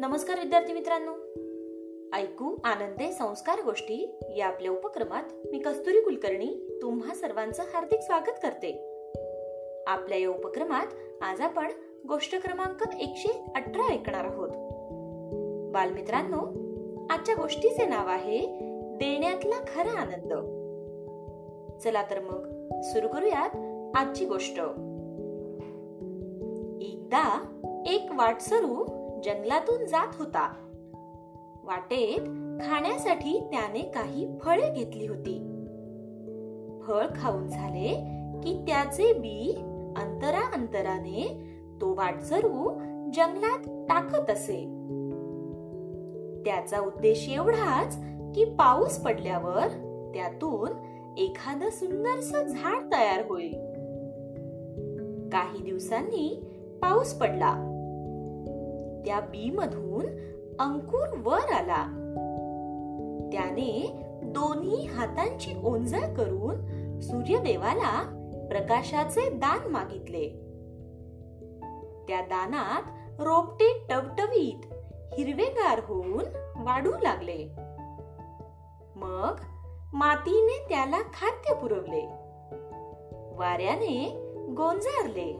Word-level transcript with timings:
नमस्कार 0.00 0.38
विद्यार्थी 0.38 0.72
मित्रांनो. 0.72 1.12
ऐकू 2.16 2.56
आनंदे 2.64 3.12
संस्कार 3.12 3.62
गोष्टी 3.64 4.18
या 4.36 4.46
आपल्या 4.46 4.72
उपक्रमात 4.72 5.22
मी 5.50 5.58
कस्तुरी 5.58 6.00
कुलकर्णी 6.00 6.78
तुम्हा 6.82 7.14
सर्वांचं 7.14 7.62
हार्दिक 7.62 8.00
स्वागत 8.00 8.38
करते. 8.42 8.70
आपल्या 9.86 10.18
या 10.18 10.28
उपक्रमात 10.28 10.86
आज 11.22 11.40
आपण 11.40 11.70
गोष्ट 12.08 12.42
क्रमांक 12.42 12.94
एकशे 13.00 13.44
अठरा 13.56 13.92
ऐकणार 13.92 14.24
आहोत. 14.24 14.48
बालमित्रांनो 15.72 16.38
आजच्या 17.10 17.34
गोष्टीचे 17.34 17.86
नाव 17.86 18.08
आहे 18.08 18.38
देण्यातला 18.96 19.60
खरा 19.74 20.00
आनंद. 20.00 20.32
चला 21.78 22.02
तर 22.02 22.20
मग 22.20 22.42
सुरू 22.82 23.08
करूयात 23.08 23.50
आजची 23.96 24.24
गोष्ट. 24.24 24.58
एकदा 26.82 27.46
एक 27.86 28.06
वाटसरू 28.16 28.99
जंगलातून 29.24 29.84
जात 29.84 30.08
होता. 30.18 30.52
वाटेत 31.64 32.20
खाण्यासाठी 32.68 33.40
त्याने 33.40 33.80
काही 33.80 34.28
फळे 34.42 34.70
घेतली 34.70 35.06
होती. 35.06 35.46
फळ 36.86 37.06
खाऊन 37.16 37.48
झाले 37.48 37.88
की 38.44 38.64
त्याचे 38.66 39.12
बी 39.12 39.54
अंतरा 39.96 40.52
अंतराने 40.54 41.44
तो 41.80 41.94
वाटसरू 41.94 42.78
जंगलात 43.14 43.86
टाकत 43.88 44.30
असे. 44.30 44.76
त्याचा 46.44 46.80
उद्देश 46.80 47.28
एवढाच 47.28 47.98
की 48.34 48.44
पाऊस 48.44 48.98
पडल्यावर 48.98 49.68
त्यातून 50.14 50.68
एखाद 51.18 51.64
सुंदरस 51.64 52.30
झाड 52.30 52.92
तयार 52.92 53.26
होईल. 53.28 53.54
काही 55.28 55.62
दिवसांनी 55.62 56.44
पाऊस 56.82 57.14
पडला. 57.14 57.69
त्या 59.06 59.20
बी 59.20 59.50
मधून 59.50 60.06
अंकुर 60.58 61.08
वर 61.24 61.52
आला. 61.52 61.96
त्याने 63.32 64.02
दोन्ही 64.22 64.86
हातांची 64.86 65.54
ओंजळ 65.64 66.14
करून 66.14 66.56
सूर्यदेवाला 67.00 68.16
प्रकाशाचे 68.50 69.30
दान 69.30 69.70
मागितले. 69.70 70.28
त्या 72.08 72.20
दानात 72.20 72.82
रोपटे 73.20 73.86
टवटवीत 73.90 74.74
हिरवेगार 75.18 75.80
होऊन 75.84 76.24
वाढू 76.56 76.90
लागले. 76.90 77.44
मग 78.96 79.40
मातीने 79.92 80.66
त्याला 80.68 81.00
खाद्य 81.00 81.54
पुरवले. 81.54 82.06
वाऱ्याने 83.36 84.26
गोंजारले. 84.56 85.32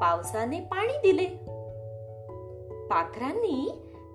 पावसाने 0.00 0.60
पाणी 0.60 0.98
दिले. 0.98 1.51
पाखरांनी 2.92 3.72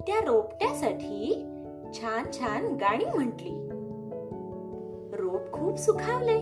त्या 0.08 0.26
रोपट्यासाठी 0.26 1.34
छान 1.94 2.32
छान 2.32 2.76
गाणी 2.76 3.06
म्हटली. 3.06 3.70
रोप 5.22 5.52
खूप 5.54 5.78
सुखावले. 5.78 6.42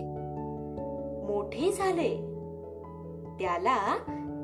मोठे 1.32 1.72
झाले. 1.72 2.16
त्याला 3.40 3.96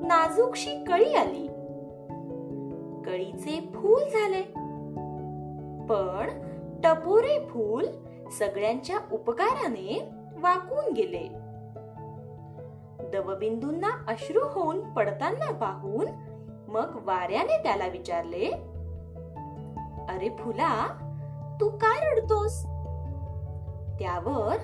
नाजूकशी 0.02 0.84
कळी 0.84 1.14
आली. 1.14 1.46
कळीचे 3.04 3.60
फूल 3.74 4.02
झाले. 4.02 4.42
पण 5.86 6.30
टपोरे 6.84 7.38
फूल 7.38 7.84
सगळ्यांच्या 8.38 8.96
उपकाराने 9.12 10.08
वाकून 10.40 10.92
गेले. 10.92 11.28
दवबिंदूंना 13.12 14.04
अश्रू 14.08 14.40
होऊन 14.44 14.94
पडताना 14.94 15.52
पाहून 15.52 16.31
मग 16.72 16.98
वाऱ्याने 17.04 17.62
त्याला 17.62 17.86
विचारले 17.86 18.50
अरे 20.08 20.28
फुला 20.28 20.86
तू 21.60 21.68
काय 21.68 22.10
रडतोस? 22.10 22.62
त्यावर 23.98 24.56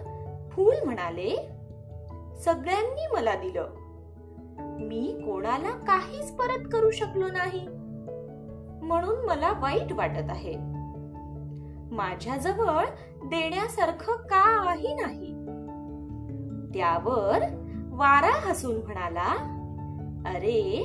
फूल 0.51 0.75
म्हणाले 0.85 1.49
सगळ्यांनी 2.39 3.07
मला 3.13 3.35
दिलं. 3.35 3.67
मी 4.61 5.23
कोणाला 5.27 5.71
काहीच 5.71 6.33
परत 6.33 6.69
करू 6.73 6.91
शकलो 6.91 7.27
नाही. 7.27 7.67
म्हणून 8.83 9.27
मला 9.27 9.53
वाईट 9.61 9.93
वाटत 9.93 10.31
आहे. 10.31 10.55
माझ्याजवळ 11.91 12.85
देण्यासारखं 13.25 14.13
काही 14.13 14.95
नाही. 14.95 15.33
त्यावर 16.69 17.39
वारा 17.91 18.51
हसून 18.51 18.77
म्हणाला 18.77 19.55
अरे 20.27 20.85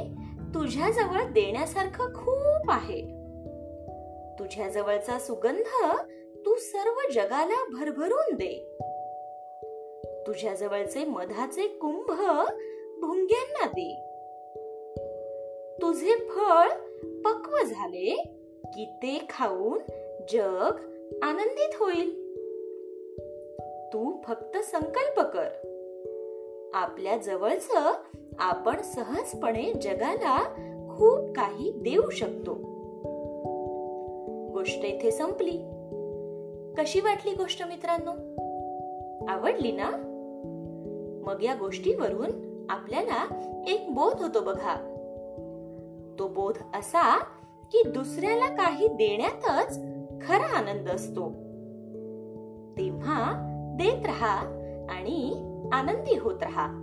तुझ्याजवळ 0.55 1.23
देण्यासारखं 1.23 2.13
खूप 2.13 2.71
आहे. 2.71 3.01
तुझ्या 4.39 4.69
जवळचा 4.69 5.19
सुगंध 5.19 5.95
तू 6.45 6.55
सर्व 6.55 7.11
जगाला 7.13 7.65
भरभरून 7.71 8.33
दे. 8.33 8.77
तुझ्या 10.27 10.55
जवळचे 10.55 11.05
मधाचे 11.05 11.67
कुंभ 11.67 12.11
भुंग्यांना 13.01 13.65
दे. 13.65 13.99
तुझे 15.81 16.15
फळ 16.15 16.69
पक्व 17.25 17.57
झाले 17.69 18.33
की 18.63 18.85
ते 18.85 19.25
खाऊन 19.29 19.79
जग 20.29 20.79
आनंदित 21.23 21.75
होईल. 21.79 22.23
तू 23.93 24.21
फक्त 24.27 24.57
संकल्प 24.57 25.19
कर. 25.19 25.47
आपल्या 26.73 27.17
जवळच 27.17 27.71
आपण 28.39 28.81
सहजपणे 28.81 29.73
जगाला 29.73 30.43
खूप 30.89 31.19
काही 31.35 31.71
देऊ 31.71 32.09
शकतो. 32.09 32.53
गोष्ट 34.53 34.85
इथे 34.85 35.11
संपली. 35.11 35.57
कशी 36.77 36.99
वाटली 36.99 37.31
गोष्ट 37.35 37.63
मित्रांनो? 37.67 38.11
आवडली 39.27 39.71
ना? 39.71 39.89
मग 41.25 41.43
या 41.43 41.55
गोष्टीवरून 41.55 42.31
आपल्याला 42.69 43.49
एक 43.67 43.85
बोध 43.89 44.21
होतो 44.21 44.39
बघा. 44.41 44.75
तो 46.19 46.27
बोध 46.27 46.57
असा 46.75 47.17
की 47.71 47.83
दुसऱ्याला 47.89 48.47
काही 48.47 48.87
देण्यातच 48.87 49.79
खरा 50.27 50.57
आनंद 50.57 50.89
असतो. 50.89 51.29
तेव्हा 52.77 53.49
देत 53.79 54.05
रहा 54.05 54.35
आणि 54.89 55.33
आनंदी 55.73 56.17
होत 56.17 56.43
रहा. 56.43 56.82